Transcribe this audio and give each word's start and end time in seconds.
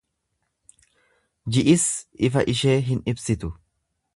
Ji’is 1.57 1.85
ifa 2.29 2.43
ishee 2.55 2.77
hin 2.89 3.07
ibsitu. 3.15 3.53